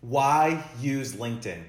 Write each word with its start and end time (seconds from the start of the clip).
Why 0.00 0.64
use 0.80 1.16
LinkedIn? 1.16 1.60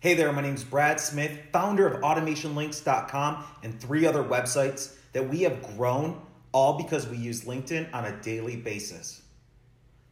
Hey 0.00 0.14
there, 0.14 0.32
my 0.32 0.42
name 0.42 0.56
is 0.56 0.64
Brad 0.64 0.98
Smith, 0.98 1.38
founder 1.52 1.86
of 1.86 2.02
AutomationLinks.com 2.02 3.44
and 3.62 3.80
three 3.80 4.04
other 4.04 4.24
websites 4.24 4.96
that 5.12 5.28
we 5.28 5.42
have 5.42 5.62
grown 5.76 6.20
all 6.50 6.76
because 6.76 7.06
we 7.06 7.16
use 7.18 7.44
LinkedIn 7.44 7.94
on 7.94 8.04
a 8.04 8.20
daily 8.20 8.56
basis. 8.56 9.22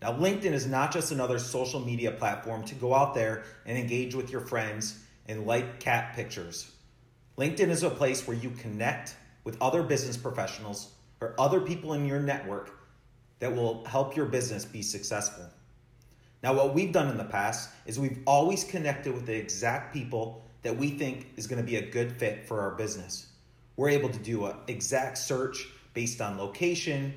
Now, 0.00 0.12
LinkedIn 0.12 0.52
is 0.52 0.68
not 0.68 0.92
just 0.92 1.10
another 1.10 1.40
social 1.40 1.80
media 1.80 2.12
platform 2.12 2.62
to 2.66 2.74
go 2.76 2.94
out 2.94 3.14
there 3.14 3.42
and 3.64 3.76
engage 3.76 4.14
with 4.14 4.30
your 4.30 4.42
friends 4.42 5.02
and 5.26 5.44
like 5.44 5.80
cat 5.80 6.14
pictures. 6.14 6.70
LinkedIn 7.36 7.70
is 7.70 7.82
a 7.82 7.90
place 7.90 8.28
where 8.28 8.36
you 8.36 8.50
connect 8.50 9.16
with 9.42 9.60
other 9.60 9.82
business 9.82 10.16
professionals 10.16 10.92
or 11.20 11.34
other 11.36 11.60
people 11.60 11.94
in 11.94 12.06
your 12.06 12.20
network 12.20 12.78
that 13.40 13.52
will 13.52 13.84
help 13.86 14.14
your 14.14 14.26
business 14.26 14.64
be 14.64 14.82
successful. 14.82 15.50
Now, 16.42 16.54
what 16.54 16.74
we've 16.74 16.92
done 16.92 17.08
in 17.08 17.16
the 17.16 17.24
past 17.24 17.70
is 17.86 17.98
we've 17.98 18.20
always 18.26 18.64
connected 18.64 19.14
with 19.14 19.26
the 19.26 19.34
exact 19.34 19.92
people 19.92 20.44
that 20.62 20.76
we 20.76 20.90
think 20.90 21.28
is 21.36 21.46
going 21.46 21.60
to 21.60 21.66
be 21.66 21.76
a 21.76 21.90
good 21.90 22.12
fit 22.12 22.46
for 22.46 22.60
our 22.60 22.72
business. 22.72 23.28
We're 23.76 23.90
able 23.90 24.08
to 24.08 24.18
do 24.18 24.46
an 24.46 24.56
exact 24.68 25.18
search 25.18 25.68
based 25.94 26.20
on 26.20 26.38
location, 26.38 27.14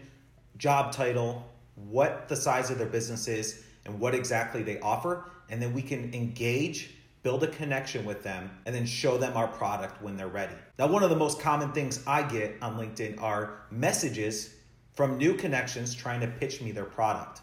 job 0.57 0.91
title, 0.91 1.45
what 1.75 2.27
the 2.27 2.35
size 2.35 2.69
of 2.69 2.77
their 2.77 2.87
business 2.87 3.27
is, 3.27 3.63
and 3.85 3.99
what 3.99 4.13
exactly 4.13 4.63
they 4.63 4.79
offer. 4.79 5.25
And 5.49 5.61
then 5.61 5.73
we 5.73 5.81
can 5.81 6.13
engage, 6.13 6.91
build 7.23 7.43
a 7.43 7.47
connection 7.47 8.05
with 8.05 8.23
them, 8.23 8.49
and 8.65 8.75
then 8.75 8.85
show 8.85 9.17
them 9.17 9.35
our 9.35 9.47
product 9.47 10.01
when 10.01 10.15
they're 10.15 10.27
ready. 10.27 10.55
Now, 10.77 10.87
one 10.87 11.03
of 11.03 11.09
the 11.09 11.15
most 11.15 11.39
common 11.39 11.71
things 11.71 12.03
I 12.05 12.23
get 12.23 12.55
on 12.61 12.77
LinkedIn 12.77 13.21
are 13.21 13.61
messages 13.71 14.55
from 14.93 15.17
new 15.17 15.33
connections 15.33 15.95
trying 15.95 16.19
to 16.21 16.27
pitch 16.27 16.61
me 16.61 16.71
their 16.71 16.85
product. 16.85 17.41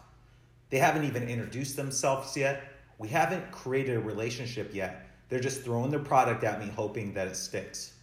They 0.69 0.77
haven't 0.77 1.05
even 1.05 1.27
introduced 1.27 1.75
themselves 1.75 2.35
yet. 2.35 2.63
We 2.97 3.07
haven't 3.07 3.51
created 3.51 3.95
a 3.95 3.99
relationship 3.99 4.73
yet. 4.73 5.07
They're 5.29 5.39
just 5.39 5.63
throwing 5.63 5.91
their 5.91 5.99
product 5.99 6.43
at 6.43 6.59
me, 6.59 6.67
hoping 6.67 7.13
that 7.13 7.27
it 7.27 7.35
sticks. 7.35 7.93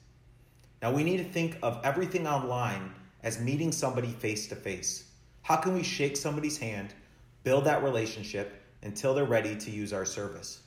Now, 0.83 0.93
we 0.93 1.05
need 1.05 1.19
to 1.19 1.25
think 1.25 1.57
of 1.63 1.81
everything 1.83 2.27
online 2.27 2.93
as 3.23 3.41
meeting 3.41 3.73
somebody 3.73 4.09
face 4.09 4.47
to 4.49 4.57
face. 4.57 5.11
How 5.43 5.57
can 5.57 5.75
we 5.75 5.83
shake 5.83 6.17
somebody's 6.17 6.59
hand, 6.59 6.95
build 7.43 7.65
that 7.65 7.83
relationship 7.83 8.63
until 8.83 9.15
they're 9.15 9.25
ready 9.25 9.57
to 9.57 9.71
use 9.71 9.93
our 9.93 10.05
service? 10.05 10.61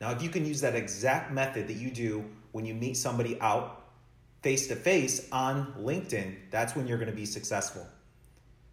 Now, 0.00 0.12
if 0.12 0.22
you 0.22 0.28
can 0.30 0.46
use 0.46 0.60
that 0.60 0.74
exact 0.74 1.32
method 1.32 1.68
that 1.68 1.76
you 1.76 1.90
do 1.90 2.24
when 2.52 2.64
you 2.64 2.74
meet 2.74 2.96
somebody 2.96 3.40
out 3.40 3.88
face 4.42 4.68
to 4.68 4.76
face 4.76 5.28
on 5.30 5.74
LinkedIn, 5.78 6.36
that's 6.50 6.74
when 6.74 6.86
you're 6.86 6.98
going 6.98 7.10
to 7.10 7.16
be 7.16 7.26
successful. 7.26 7.86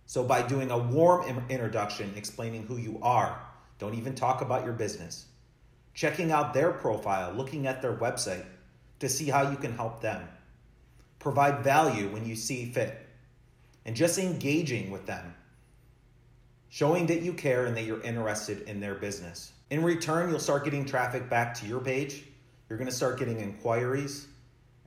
So, 0.08 0.24
by 0.24 0.42
doing 0.42 0.72
a 0.72 0.78
warm 0.78 1.44
introduction, 1.50 2.14
explaining 2.16 2.66
who 2.66 2.78
you 2.78 2.98
are, 3.02 3.42
don't 3.78 3.94
even 3.94 4.16
talk 4.16 4.42
about 4.42 4.64
your 4.64 4.74
business, 4.74 5.26
checking 5.94 6.32
out 6.32 6.54
their 6.54 6.72
profile, 6.72 7.34
looking 7.34 7.68
at 7.68 7.82
their 7.82 7.94
website 7.94 8.46
to 9.00 9.10
see 9.10 9.26
how 9.26 9.52
you 9.52 9.58
can 9.58 9.76
help 9.76 10.02
them, 10.02 10.26
provide 11.20 11.62
value 11.62 12.08
when 12.08 12.26
you 12.26 12.38
see 12.38 12.72
fit, 12.72 13.06
and 13.86 13.98
just 13.98 14.18
engaging 14.18 14.92
with 14.92 15.06
them, 15.06 15.36
showing 16.70 17.06
that 17.08 17.22
you 17.22 17.34
care 17.34 17.66
and 17.66 17.76
that 17.76 17.84
you're 17.84 18.02
interested 18.02 18.62
in 18.62 18.80
their 18.80 18.96
business. 18.96 19.52
In 19.70 19.84
return, 19.84 20.30
you'll 20.30 20.40
start 20.40 20.64
getting 20.64 20.86
traffic 20.86 21.30
back 21.30 21.54
to 21.56 21.68
your 21.68 21.82
page. 21.82 22.24
You're 22.70 22.78
going 22.78 22.90
to 22.90 22.96
start 22.96 23.20
getting 23.20 23.42
inquiries 23.42 24.28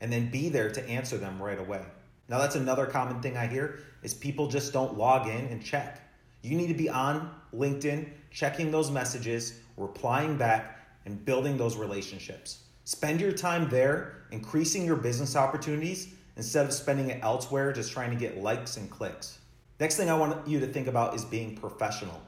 and 0.01 0.11
then 0.11 0.31
be 0.31 0.49
there 0.49 0.71
to 0.71 0.89
answer 0.89 1.19
them 1.19 1.43
right 1.43 1.59
away. 1.59 1.83
Now 2.31 2.39
that's 2.39 2.55
another 2.55 2.87
common 2.87 3.21
thing 3.21 3.37
I 3.37 3.49
hear 3.49 3.81
is 4.05 4.15
people 4.15 4.47
just 4.47 4.73
don't 4.73 4.97
log 4.97 5.27
in 5.27 5.47
and 5.47 5.63
check. 5.63 6.01
You 6.43 6.57
need 6.57 6.69
to 6.69 6.75
be 6.75 6.89
on 6.89 7.29
LinkedIn, 7.53 8.09
checking 8.31 8.71
those 8.71 8.89
messages, 8.89 9.61
replying 9.77 10.37
back, 10.37 10.79
and 11.05 11.23
building 11.25 11.57
those 11.57 11.77
relationships. 11.77 12.61
Spend 12.85 13.21
your 13.21 13.33
time 13.33 13.69
there, 13.69 14.23
increasing 14.31 14.87
your 14.87 14.95
business 14.95 15.35
opportunities 15.35 16.15
instead 16.37 16.65
of 16.65 16.73
spending 16.73 17.11
it 17.11 17.19
elsewhere 17.23 17.73
just 17.73 17.91
trying 17.91 18.11
to 18.11 18.17
get 18.17 18.39
likes 18.39 18.77
and 18.77 18.89
clicks. 18.89 19.41
Next 19.81 19.97
thing 19.97 20.09
I 20.09 20.15
want 20.15 20.47
you 20.47 20.61
to 20.61 20.67
think 20.69 20.87
about 20.87 21.17
is 21.17 21.25
being 21.25 21.57
professional. 21.57 22.23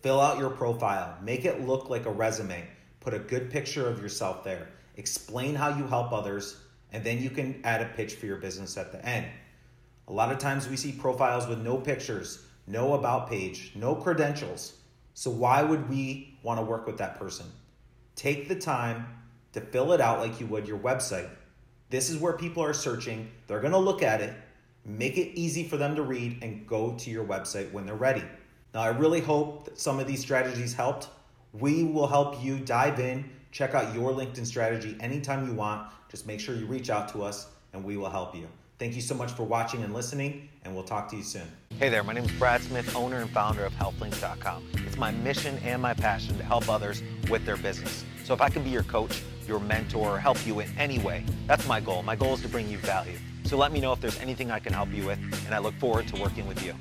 Fill 0.00 0.20
out 0.20 0.38
your 0.38 0.50
profile, 0.50 1.18
make 1.22 1.44
it 1.44 1.66
look 1.66 1.90
like 1.90 2.06
a 2.06 2.10
resume, 2.10 2.66
put 3.00 3.12
a 3.12 3.18
good 3.18 3.50
picture 3.50 3.86
of 3.86 4.00
yourself 4.00 4.44
there, 4.44 4.68
explain 4.96 5.54
how 5.54 5.76
you 5.76 5.86
help 5.86 6.10
others, 6.12 6.56
and 6.94 7.02
then 7.02 7.20
you 7.20 7.28
can 7.28 7.60
add 7.64 7.82
a 7.82 7.86
pitch 7.86 8.14
for 8.14 8.26
your 8.26 8.36
business 8.36 8.76
at 8.76 8.92
the 8.92 9.04
end. 9.04 9.26
A 10.06 10.12
lot 10.12 10.30
of 10.30 10.38
times 10.38 10.68
we 10.68 10.76
see 10.76 10.92
profiles 10.92 11.48
with 11.48 11.58
no 11.58 11.76
pictures, 11.76 12.46
no 12.68 12.94
about 12.94 13.28
page, 13.28 13.72
no 13.74 13.96
credentials. 13.96 14.74
So 15.12 15.28
why 15.28 15.60
would 15.62 15.88
we 15.88 16.38
want 16.44 16.60
to 16.60 16.64
work 16.64 16.86
with 16.86 16.98
that 16.98 17.18
person? 17.18 17.46
Take 18.14 18.48
the 18.48 18.54
time 18.54 19.06
to 19.54 19.60
fill 19.60 19.92
it 19.92 20.00
out 20.00 20.20
like 20.20 20.38
you 20.38 20.46
would 20.46 20.68
your 20.68 20.78
website. 20.78 21.28
This 21.90 22.10
is 22.10 22.18
where 22.18 22.34
people 22.34 22.62
are 22.62 22.72
searching. 22.72 23.28
They're 23.48 23.60
going 23.60 23.72
to 23.72 23.78
look 23.78 24.04
at 24.04 24.20
it, 24.20 24.32
make 24.84 25.18
it 25.18 25.36
easy 25.36 25.64
for 25.64 25.76
them 25.76 25.96
to 25.96 26.02
read, 26.02 26.38
and 26.42 26.64
go 26.64 26.94
to 26.94 27.10
your 27.10 27.24
website 27.24 27.72
when 27.72 27.86
they're 27.86 27.96
ready. 27.96 28.22
Now, 28.72 28.82
I 28.82 28.88
really 28.88 29.20
hope 29.20 29.64
that 29.64 29.80
some 29.80 29.98
of 29.98 30.06
these 30.06 30.20
strategies 30.20 30.74
helped. 30.74 31.08
We 31.52 31.82
will 31.82 32.06
help 32.06 32.40
you 32.40 32.58
dive 32.58 33.00
in, 33.00 33.28
check 33.54 33.72
out 33.72 33.94
your 33.94 34.10
LinkedIn 34.10 34.44
strategy 34.44 34.96
anytime 35.00 35.46
you 35.46 35.54
want. 35.54 35.88
Just 36.10 36.26
make 36.26 36.40
sure 36.40 36.56
you 36.56 36.66
reach 36.66 36.90
out 36.90 37.08
to 37.10 37.22
us 37.22 37.46
and 37.72 37.82
we 37.82 37.96
will 37.96 38.10
help 38.10 38.34
you. 38.34 38.48
Thank 38.80 38.96
you 38.96 39.00
so 39.00 39.14
much 39.14 39.30
for 39.30 39.44
watching 39.44 39.84
and 39.84 39.94
listening, 39.94 40.48
and 40.64 40.74
we'll 40.74 40.84
talk 40.84 41.08
to 41.10 41.16
you 41.16 41.22
soon. 41.22 41.46
Hey 41.78 41.88
there, 41.88 42.02
my 42.02 42.12
name 42.12 42.24
is 42.24 42.32
Brad 42.32 42.60
Smith, 42.60 42.94
owner 42.96 43.18
and 43.18 43.30
founder 43.30 43.64
of 43.64 43.72
HealthLinks.com. 43.74 44.64
It's 44.84 44.96
my 44.96 45.12
mission 45.12 45.56
and 45.64 45.80
my 45.80 45.94
passion 45.94 46.36
to 46.38 46.44
help 46.44 46.68
others 46.68 47.02
with 47.30 47.46
their 47.46 47.56
business. 47.56 48.04
So 48.24 48.34
if 48.34 48.40
I 48.40 48.48
can 48.48 48.64
be 48.64 48.70
your 48.70 48.82
coach, 48.82 49.22
your 49.46 49.60
mentor, 49.60 50.16
or 50.16 50.18
help 50.18 50.44
you 50.44 50.58
in 50.58 50.68
any 50.76 50.98
way, 50.98 51.24
that's 51.46 51.68
my 51.68 51.78
goal. 51.78 52.02
My 52.02 52.16
goal 52.16 52.34
is 52.34 52.42
to 52.42 52.48
bring 52.48 52.68
you 52.68 52.78
value. 52.78 53.16
So 53.44 53.56
let 53.56 53.70
me 53.70 53.80
know 53.80 53.92
if 53.92 54.00
there's 54.00 54.18
anything 54.18 54.50
I 54.50 54.58
can 54.58 54.72
help 54.72 54.92
you 54.92 55.06
with, 55.06 55.18
and 55.46 55.54
I 55.54 55.58
look 55.58 55.74
forward 55.74 56.08
to 56.08 56.20
working 56.20 56.48
with 56.48 56.64
you. 56.64 56.74